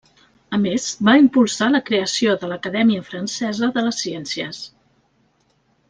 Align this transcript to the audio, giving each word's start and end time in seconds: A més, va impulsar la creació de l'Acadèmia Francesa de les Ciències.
A 0.57 0.59
més, 0.61 0.85
va 1.09 1.13
impulsar 1.23 1.67
la 1.75 1.83
creació 1.91 2.33
de 2.45 2.49
l'Acadèmia 2.53 3.05
Francesa 3.13 3.71
de 3.79 3.85
les 3.89 4.03
Ciències. 4.07 4.65